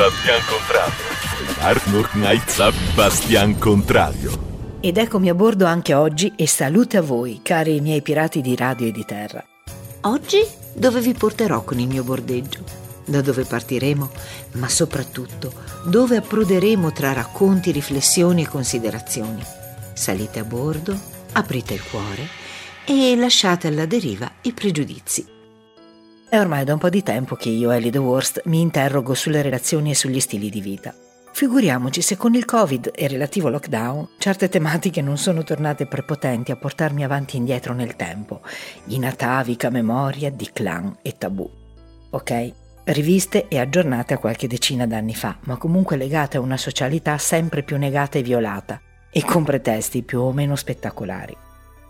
[0.00, 1.04] Bastian Contrario.
[1.58, 4.78] Arnold Knight Bastian Contrario.
[4.80, 8.86] Ed eccomi a bordo anche oggi e salute a voi, cari miei pirati di radio
[8.86, 9.44] e di terra.
[10.04, 10.42] Oggi
[10.72, 12.64] dove vi porterò con il mio bordeggio?
[13.04, 14.10] Da dove partiremo?
[14.52, 15.52] Ma soprattutto
[15.84, 19.44] dove approderemo tra racconti, riflessioni e considerazioni.
[19.92, 20.98] Salite a bordo,
[21.32, 22.26] aprite il cuore
[22.86, 25.39] e lasciate alla deriva i pregiudizi.
[26.30, 29.42] È ormai da un po' di tempo che io, Ellie The Worst, mi interrogo sulle
[29.42, 30.94] relazioni e sugli stili di vita.
[31.32, 36.56] Figuriamoci se con il Covid e relativo lockdown certe tematiche non sono tornate prepotenti a
[36.56, 38.42] portarmi avanti e indietro nel tempo,
[38.86, 41.50] in atavica memoria di clan e tabù.
[42.10, 42.52] Ok?
[42.84, 47.64] Riviste e aggiornate a qualche decina d'anni fa, ma comunque legate a una socialità sempre
[47.64, 51.36] più negata e violata, e con pretesti più o meno spettacolari.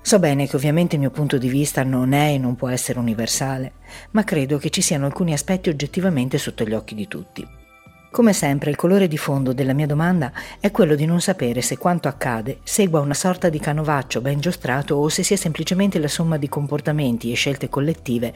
[0.02, 2.98] So bene che ovviamente il mio punto di vista non è e non può essere
[2.98, 3.72] universale,
[4.12, 7.46] ma credo che ci siano alcuni aspetti oggettivamente sotto gli occhi di tutti.
[8.10, 11.78] Come sempre il colore di fondo della mia domanda è quello di non sapere se
[11.78, 16.36] quanto accade segua una sorta di canovaccio ben giostrato o se sia semplicemente la somma
[16.36, 18.34] di comportamenti e scelte collettive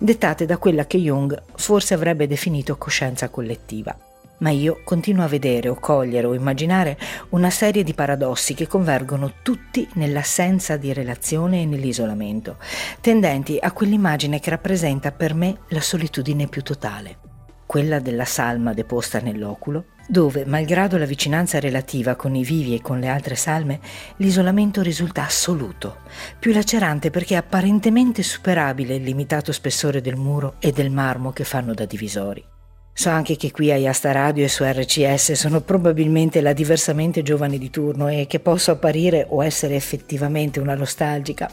[0.00, 3.96] dettate da quella che Jung forse avrebbe definito coscienza collettiva.
[4.42, 6.96] Ma io continuo a vedere o cogliere o immaginare
[7.30, 12.58] una serie di paradossi che convergono tutti nell'assenza di relazione e nell'isolamento,
[13.00, 17.30] tendenti a quell'immagine che rappresenta per me la solitudine più totale
[17.72, 23.00] quella della salma deposta nell'oculo, dove, malgrado la vicinanza relativa con i vivi e con
[23.00, 23.80] le altre salme,
[24.16, 26.00] l'isolamento risulta assoluto,
[26.38, 31.72] più lacerante perché apparentemente superabile il limitato spessore del muro e del marmo che fanno
[31.72, 32.51] da divisori.
[32.94, 37.56] So anche che qui a Yasta Radio e su RCS sono probabilmente la diversamente giovane
[37.56, 41.50] di turno e che posso apparire o essere effettivamente una nostalgica,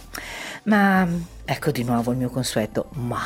[0.63, 1.07] ma
[1.45, 3.21] ecco di nuovo il mio consueto ma.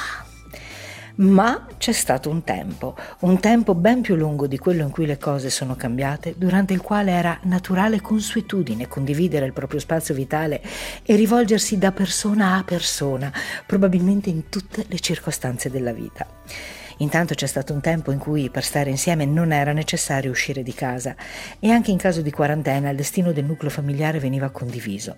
[1.16, 5.17] Ma c'è stato un tempo, un tempo ben più lungo di quello in cui le
[5.17, 10.61] cose sono cambiate, durante il quale era naturale consuetudine condividere il proprio spazio vitale
[11.03, 13.32] e rivolgersi da persona a persona,
[13.65, 16.26] probabilmente in tutte le circostanze della vita.
[16.98, 20.73] Intanto c'è stato un tempo in cui per stare insieme non era necessario uscire di
[20.73, 21.15] casa
[21.59, 25.17] e anche in caso di quarantena il destino del nucleo familiare veniva condiviso.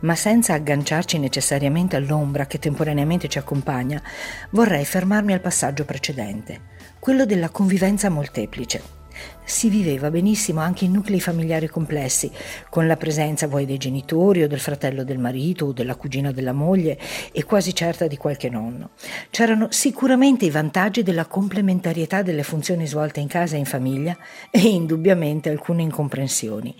[0.00, 4.02] Ma senza agganciarci necessariamente all'ombra che temporaneamente ci accompagna,
[4.50, 6.60] vorrei fermarmi al passaggio precedente,
[6.98, 9.02] quello della convivenza molteplice
[9.44, 12.30] si viveva benissimo anche in nuclei familiari complessi,
[12.70, 16.52] con la presenza vuoi dei genitori o del fratello del marito o della cugina della
[16.52, 16.98] moglie
[17.32, 18.90] e quasi certa di qualche nonno.
[19.30, 24.16] C'erano sicuramente i vantaggi della complementarietà delle funzioni svolte in casa e in famiglia
[24.50, 26.74] e indubbiamente alcune incomprensioni,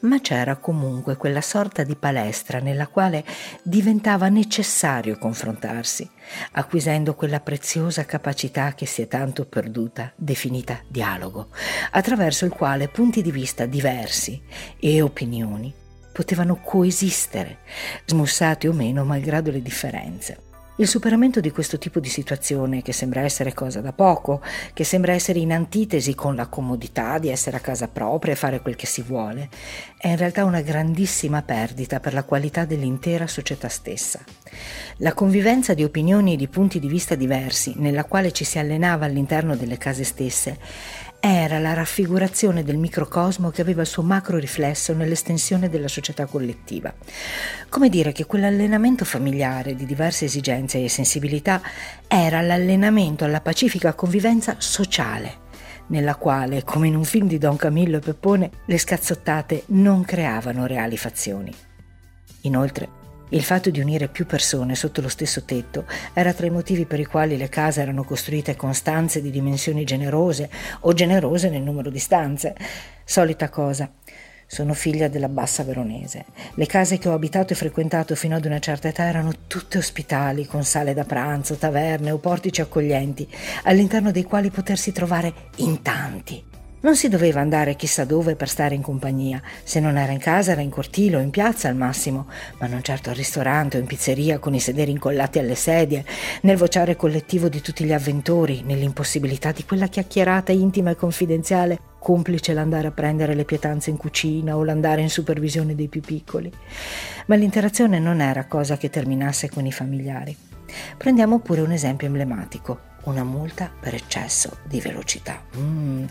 [0.00, 3.24] ma c'era comunque quella sorta di palestra nella quale
[3.62, 6.08] diventava necessario confrontarsi,
[6.52, 11.48] acquisendo quella preziosa capacità che si è tanto perduta, definita dialogo
[11.90, 14.42] attraverso il quale punti di vista diversi
[14.78, 15.72] e opinioni
[16.12, 17.58] potevano coesistere,
[18.06, 20.45] smussati o meno malgrado le differenze.
[20.78, 24.42] Il superamento di questo tipo di situazione, che sembra essere cosa da poco,
[24.74, 28.60] che sembra essere in antitesi con la comodità di essere a casa propria e fare
[28.60, 29.48] quel che si vuole,
[29.96, 34.22] è in realtà una grandissima perdita per la qualità dell'intera società stessa.
[34.98, 39.06] La convivenza di opinioni e di punti di vista diversi, nella quale ci si allenava
[39.06, 40.58] all'interno delle case stesse,
[41.20, 46.94] era la raffigurazione del microcosmo che aveva il suo macro riflesso nell'estensione della società collettiva.
[47.68, 51.60] Come dire che quell'allenamento familiare di diverse esigenze e sensibilità
[52.06, 55.44] era l'allenamento alla pacifica convivenza sociale,
[55.88, 60.66] nella quale, come in un film di Don Camillo e Peppone, le scazzottate non creavano
[60.66, 61.54] reali fazioni.
[62.42, 66.86] Inoltre, il fatto di unire più persone sotto lo stesso tetto era tra i motivi
[66.86, 70.48] per i quali le case erano costruite con stanze di dimensioni generose
[70.80, 72.54] o generose nel numero di stanze.
[73.04, 73.90] Solita cosa.
[74.48, 76.26] Sono figlia della bassa veronese.
[76.54, 80.46] Le case che ho abitato e frequentato fino ad una certa età erano tutte ospitali,
[80.46, 83.28] con sale da pranzo, taverne o portici accoglienti,
[83.64, 86.55] all'interno dei quali potersi trovare in tanti.
[86.78, 90.52] Non si doveva andare chissà dove per stare in compagnia, se non era in casa
[90.52, 92.26] era in cortile o in piazza al massimo,
[92.58, 96.04] ma non certo al ristorante o in pizzeria con i sederi incollati alle sedie,
[96.42, 102.52] nel vociare collettivo di tutti gli avventori, nell'impossibilità di quella chiacchierata intima e confidenziale, complice
[102.52, 106.52] l'andare a prendere le pietanze in cucina o l'andare in supervisione dei più piccoli.
[107.26, 110.36] Ma l'interazione non era cosa che terminasse con i familiari.
[110.98, 115.42] Prendiamo pure un esempio emblematico una multa per eccesso di velocità.
[115.56, 116.04] Mm.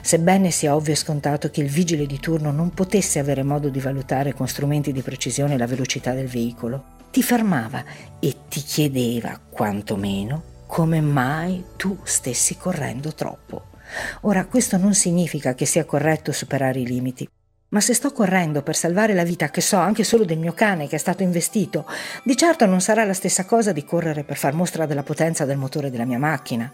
[0.00, 3.80] Sebbene sia ovvio e scontato che il vigile di turno non potesse avere modo di
[3.80, 7.84] valutare con strumenti di precisione la velocità del veicolo, ti fermava
[8.18, 13.70] e ti chiedeva, quantomeno, come mai tu stessi correndo troppo.
[14.22, 17.28] Ora, questo non significa che sia corretto superare i limiti.
[17.72, 20.88] Ma se sto correndo per salvare la vita, che so, anche solo del mio cane
[20.88, 21.86] che è stato investito,
[22.22, 25.56] di certo non sarà la stessa cosa di correre per far mostra della potenza del
[25.56, 26.70] motore della mia macchina.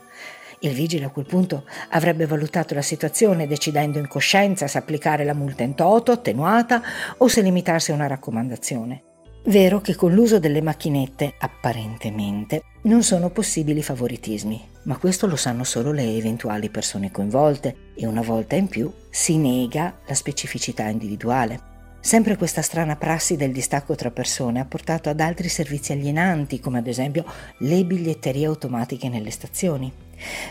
[0.61, 5.35] Il vigile a quel punto avrebbe valutato la situazione decidendo in coscienza se applicare la
[5.35, 6.83] multa in toto, attenuata
[7.19, 9.08] o se limitarsi a una raccomandazione.
[9.49, 15.65] Vero che con l'uso delle macchinette, apparentemente, non sono possibili favoritismi, ma questo lo sanno
[15.65, 21.61] solo le eventuali persone coinvolte e una volta in più si nega la specificità individuale.
[21.99, 26.79] Sempre questa strana prassi del distacco tra persone ha portato ad altri servizi alienanti, come
[26.79, 27.25] ad esempio
[27.61, 29.91] le biglietterie automatiche nelle stazioni.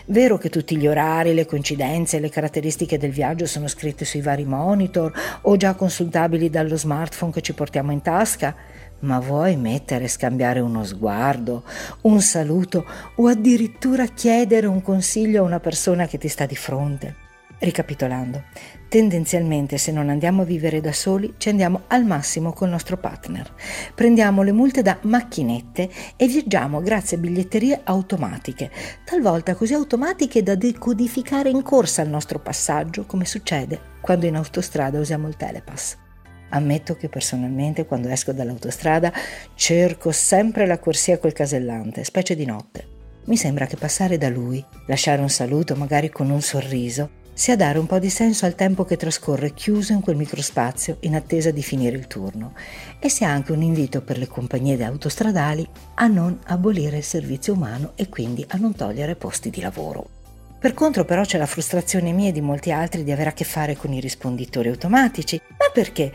[0.06, 4.22] Vero che tutti gli orari, le coincidenze e le caratteristiche del viaggio sono scritte sui
[4.22, 5.12] vari monitor
[5.42, 8.54] o già consultabili dallo smartphone che ci portiamo in tasca,
[9.00, 11.64] ma vuoi mettere e scambiare uno sguardo,
[12.02, 12.84] un saluto
[13.16, 17.26] o addirittura chiedere un consiglio a una persona che ti sta di fronte?
[17.60, 18.44] Ricapitolando,
[18.88, 23.52] tendenzialmente se non andiamo a vivere da soli ci andiamo al massimo col nostro partner.
[23.96, 28.70] Prendiamo le multe da macchinette e viaggiamo grazie a biglietterie automatiche,
[29.04, 35.00] talvolta così automatiche da decodificare in corsa il nostro passaggio, come succede quando in autostrada
[35.00, 36.06] usiamo il telepass.
[36.50, 39.12] Ammetto che personalmente quando esco dall'autostrada
[39.54, 42.86] cerco sempre la corsia col casellante, specie di notte.
[43.24, 47.78] Mi sembra che passare da lui, lasciare un saluto magari con un sorriso, sia dare
[47.78, 51.62] un po' di senso al tempo che trascorre chiuso in quel microspazio in attesa di
[51.62, 52.54] finire il turno
[52.98, 55.64] e sia anche un invito per le compagnie autostradali
[55.94, 60.08] a non abolire il servizio umano e quindi a non togliere posti di lavoro.
[60.58, 63.44] Per contro però c'è la frustrazione mia e di molti altri di avere a che
[63.44, 65.40] fare con i risponditori automatici.
[65.50, 66.12] Ma perché?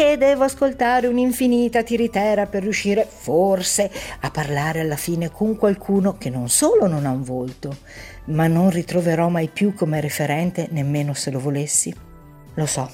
[0.00, 6.30] Perché devo ascoltare un'infinita tiritera per riuscire, forse, a parlare alla fine con qualcuno che
[6.30, 7.76] non solo non ha un volto,
[8.28, 11.94] ma non ritroverò mai più come referente nemmeno se lo volessi?
[12.54, 12.88] Lo so,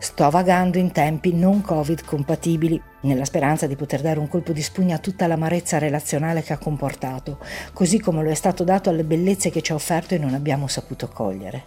[0.00, 4.62] Sto vagando in tempi non Covid compatibili, nella speranza di poter dare un colpo di
[4.62, 7.38] spugna a tutta l'amarezza relazionale che ha comportato,
[7.72, 10.68] così come lo è stato dato alle bellezze che ci ha offerto e non abbiamo
[10.68, 11.64] saputo cogliere.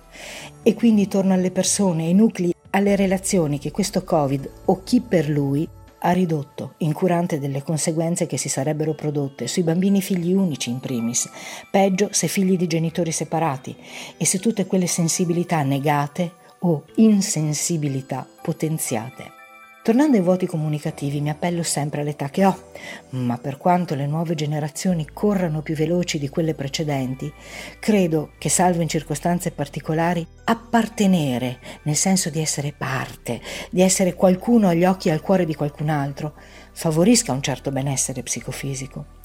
[0.64, 5.30] E quindi torno alle persone, ai nuclei, alle relazioni che questo Covid o chi per
[5.30, 5.68] lui
[6.04, 11.30] ha ridotto, incurante delle conseguenze che si sarebbero prodotte sui bambini figli unici in primis,
[11.70, 13.76] peggio se figli di genitori separati
[14.18, 19.41] e se tutte quelle sensibilità negate o insensibilità potenziate.
[19.84, 22.70] Tornando ai vuoti comunicativi, mi appello sempre all'età che ho,
[23.12, 27.34] ma per quanto le nuove generazioni corrano più veloci di quelle precedenti,
[27.80, 33.42] credo che, salvo in circostanze particolari, appartenere, nel senso di essere parte,
[33.72, 36.36] di essere qualcuno agli occhi e al cuore di qualcun altro,
[36.74, 39.21] favorisca un certo benessere psicofisico.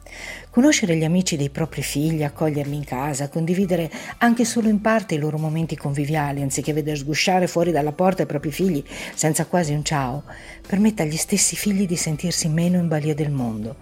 [0.51, 5.19] Conoscere gli amici dei propri figli, accoglierli in casa, condividere anche solo in parte i
[5.19, 8.83] loro momenti conviviali, anziché veder sgusciare fuori dalla porta i propri figli
[9.15, 10.25] senza quasi un ciao,
[10.67, 13.77] permette agli stessi figli di sentirsi meno in balia del mondo,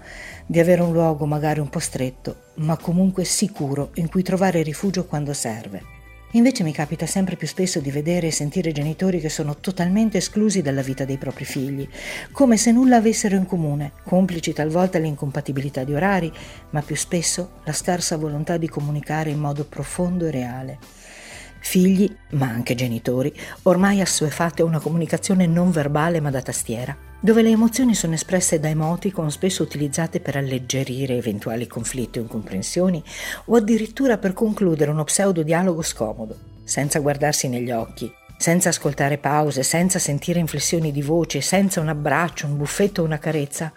[0.47, 5.07] di avere un luogo magari un po' stretto, ma comunque sicuro in cui trovare rifugio
[5.07, 5.94] quando serve.
[6.35, 10.63] Invece mi capita sempre più spesso di vedere e sentire genitori che sono totalmente esclusi
[10.63, 11.89] dalla vita dei propri figli,
[12.33, 16.33] come se nulla avessero in comune, complici talvolta l'incompatibilità di orari,
[16.71, 20.79] ma più spesso la scarsa volontà di comunicare in modo profondo e reale.
[21.67, 27.41] Figli, ma anche genitori, ormai assuefatti a una comunicazione non verbale ma da tastiera dove
[27.41, 33.03] le emozioni sono espresse da emoticon spesso utilizzate per alleggerire eventuali conflitti o incomprensioni
[33.47, 39.63] o addirittura per concludere uno pseudo dialogo scomodo, senza guardarsi negli occhi, senza ascoltare pause,
[39.63, 43.73] senza sentire inflessioni di voce, senza un abbraccio, un buffetto o una carezza,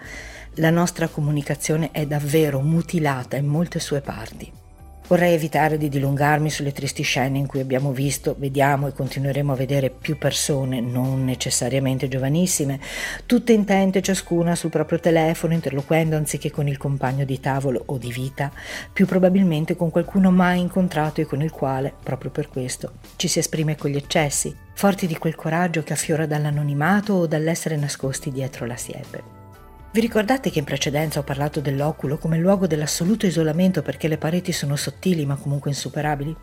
[0.55, 4.65] la nostra comunicazione è davvero mutilata in molte sue parti.
[5.07, 9.55] Vorrei evitare di dilungarmi sulle tristi scene in cui abbiamo visto, vediamo e continueremo a
[9.55, 12.77] vedere più persone, non necessariamente giovanissime,
[13.25, 18.11] tutte intente ciascuna sul proprio telefono, interloquendo anziché con il compagno di tavolo o di
[18.11, 18.51] vita,
[18.91, 23.39] più probabilmente con qualcuno mai incontrato e con il quale, proprio per questo, ci si
[23.39, 28.65] esprime con gli eccessi, forti di quel coraggio che affiora dall'anonimato o dall'essere nascosti dietro
[28.65, 29.36] la siepe.
[29.91, 34.51] Vi ricordate che in precedenza ho parlato dell'oculo come luogo dell'assoluto isolamento perché le pareti
[34.51, 36.35] sono sottili ma comunque insuperabili?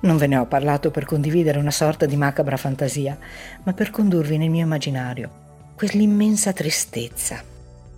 [0.00, 3.18] Non ve ne ho parlato per condividere una sorta di macabra fantasia,
[3.62, 5.42] ma per condurvi nel mio immaginario
[5.74, 7.42] quell'immensa tristezza,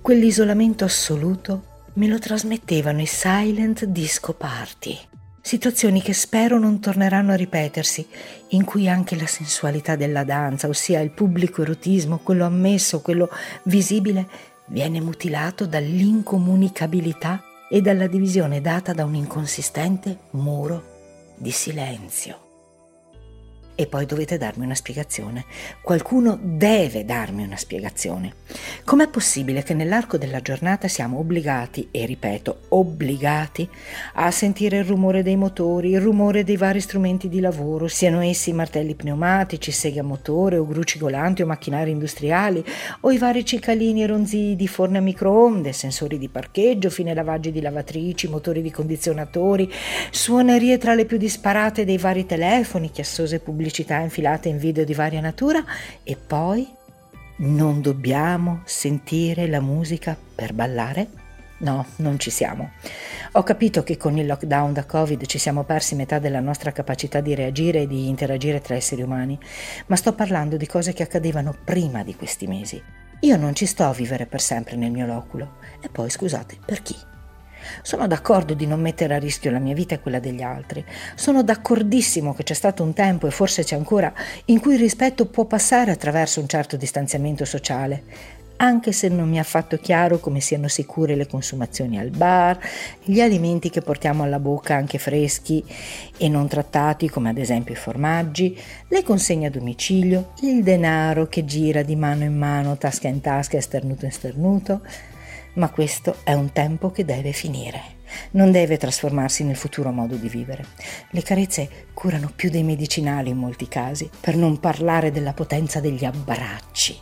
[0.00, 4.98] quell'isolamento assoluto me lo trasmettevano i silent disco party.
[5.40, 8.06] Situazioni che spero non torneranno a ripetersi,
[8.48, 13.28] in cui anche la sensualità della danza, ossia il pubblico erotismo, quello ammesso, quello
[13.64, 14.26] visibile,
[14.66, 22.45] viene mutilato dall'incomunicabilità e dalla divisione data da un inconsistente muro di silenzio.
[23.78, 25.44] E poi dovete darmi una spiegazione.
[25.82, 28.32] Qualcuno deve darmi una spiegazione.
[28.84, 33.68] Com'è possibile che nell'arco della giornata siamo obbligati, e ripeto, obbligati,
[34.14, 38.54] a sentire il rumore dei motori, il rumore dei vari strumenti di lavoro, siano essi
[38.54, 42.64] martelli pneumatici, seghe a motore o grucicolanti o macchinari industriali,
[43.00, 47.52] o i vari cicalini e ronzii di forni a microonde, sensori di parcheggio, fine lavaggi
[47.52, 49.70] di lavatrici, motori di condizionatori,
[50.10, 54.94] suonerie tra le più disparate dei vari telefoni, chiassose pubblicità pubblicità infilate in video di
[54.94, 55.64] varia natura
[56.04, 56.68] e poi
[57.38, 61.08] non dobbiamo sentire la musica per ballare?
[61.58, 62.70] No, non ci siamo.
[63.32, 67.20] Ho capito che con il lockdown da Covid ci siamo persi metà della nostra capacità
[67.20, 69.36] di reagire e di interagire tra esseri umani,
[69.86, 72.80] ma sto parlando di cose che accadevano prima di questi mesi.
[73.20, 75.56] Io non ci sto a vivere per sempre nel mio loculo.
[75.80, 76.94] E poi, scusate, per chi?
[77.82, 80.84] Sono d'accordo di non mettere a rischio la mia vita e quella degli altri.
[81.14, 84.12] Sono d'accordissimo che c'è stato un tempo, e forse c'è ancora,
[84.46, 88.02] in cui il rispetto può passare attraverso un certo distanziamento sociale,
[88.58, 92.58] anche se non mi ha fatto chiaro come siano sicure le consumazioni al bar,
[93.02, 95.62] gli alimenti che portiamo alla bocca anche freschi
[96.16, 98.58] e non trattati, come ad esempio i formaggi,
[98.88, 103.56] le consegne a domicilio, il denaro che gira di mano in mano, tasca in tasca,
[103.56, 104.80] esternuto in sternuto
[105.56, 107.94] ma questo è un tempo che deve finire.
[108.32, 110.64] Non deve trasformarsi nel futuro modo di vivere.
[111.10, 116.04] Le carezze curano più dei medicinali in molti casi, per non parlare della potenza degli
[116.04, 116.96] abbracci.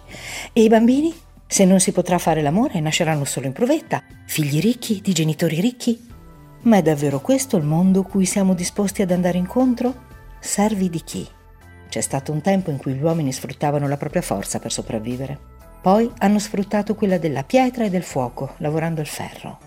[0.53, 1.15] E i bambini?
[1.47, 6.09] Se non si potrà fare l'amore, nasceranno solo in provetta, figli ricchi di genitori ricchi.
[6.63, 10.13] Ma è davvero questo il mondo cui siamo disposti ad andare incontro?
[10.41, 11.29] Servi di chi?
[11.89, 15.53] C'è stato un tempo in cui gli uomini sfruttavano la propria forza per sopravvivere.
[15.85, 19.59] Poi hanno sfruttato quella della pietra e del fuoco, lavorando il ferro.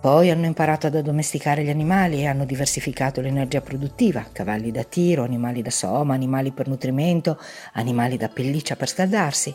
[0.00, 5.22] Poi hanno imparato ad addomesticare gli animali e hanno diversificato l'energia produttiva, cavalli da tiro,
[5.22, 7.38] animali da soma, animali per nutrimento,
[7.74, 9.54] animali da pelliccia per scaldarsi.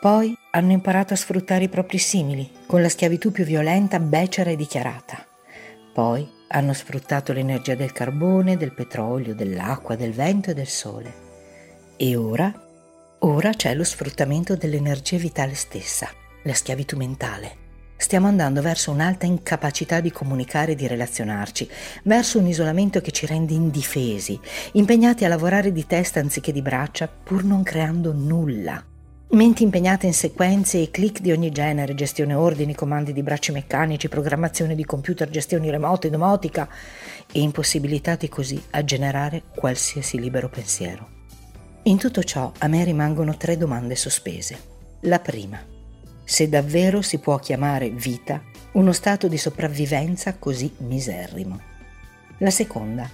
[0.00, 4.56] Poi hanno imparato a sfruttare i propri simili, con la schiavitù più violenta, becera e
[4.56, 5.26] dichiarata.
[5.92, 11.12] Poi hanno sfruttato l'energia del carbone, del petrolio, dell'acqua, del vento e del sole.
[11.98, 12.62] E ora
[13.22, 16.08] Ora c'è lo sfruttamento dell'energia vitale stessa,
[16.44, 17.66] la schiavitù mentale.
[17.96, 21.68] Stiamo andando verso un'alta incapacità di comunicare e di relazionarci,
[22.04, 24.38] verso un isolamento che ci rende indifesi,
[24.74, 28.84] impegnati a lavorare di testa anziché di braccia, pur non creando nulla.
[29.30, 34.08] Menti impegnate in sequenze e click di ogni genere, gestione ordini, comandi di bracci meccanici,
[34.08, 36.68] programmazione di computer, gestioni remote, domotica,
[37.32, 41.17] e impossibilitati così a generare qualsiasi libero pensiero.
[41.88, 44.58] In tutto ciò a me rimangono tre domande sospese.
[45.00, 45.58] La prima,
[46.22, 48.42] se davvero si può chiamare vita
[48.72, 51.58] uno stato di sopravvivenza così miserrimo.
[52.40, 53.08] La seconda,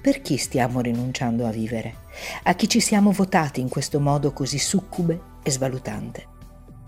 [0.00, 1.98] per chi stiamo rinunciando a vivere?
[2.42, 6.26] A chi ci siamo votati in questo modo così succube e svalutante?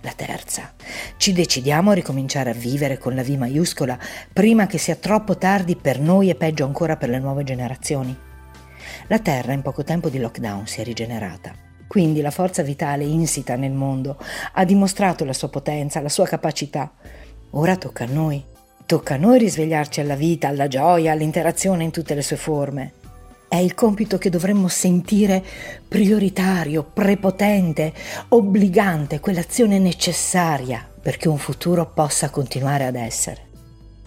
[0.01, 0.75] La terza,
[1.19, 3.97] ci decidiamo a ricominciare a vivere con la V maiuscola
[4.33, 8.27] prima che sia troppo tardi per noi e peggio ancora per le nuove generazioni?
[9.11, 11.55] La Terra in poco tempo di lockdown si è rigenerata.
[11.87, 14.19] Quindi la forza vitale insita nel mondo
[14.53, 16.93] ha dimostrato la sua potenza, la sua capacità.
[17.53, 18.45] Ora tocca a noi.
[18.85, 22.93] Tocca a noi risvegliarci alla vita, alla gioia, all'interazione in tutte le sue forme.
[23.49, 25.43] È il compito che dovremmo sentire
[25.89, 27.95] prioritario, prepotente,
[28.29, 33.47] obbligante, quell'azione necessaria perché un futuro possa continuare ad essere.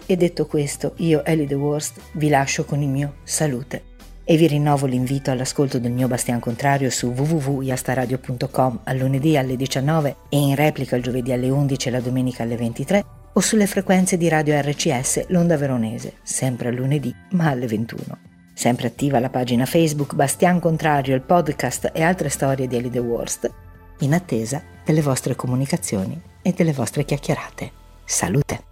[0.06, 3.90] E detto questo, io, Ellie The Worst, vi lascio con il mio salute
[4.24, 10.16] e vi rinnovo l'invito all'ascolto del mio Bastian Contrario su www.yastaradio.com al lunedì alle 19
[10.28, 14.16] e in replica il giovedì alle 11 e la domenica alle 23 o sulle frequenze
[14.16, 18.18] di radio RCS L'Onda Veronese, sempre a lunedì ma alle 21.
[18.54, 22.98] Sempre attiva la pagina Facebook Bastian Contrario, il podcast e altre storie di Ellie The
[22.98, 23.50] Worst,
[24.00, 27.70] in attesa delle vostre comunicazioni e delle vostre chiacchierate.
[28.04, 28.71] Salute!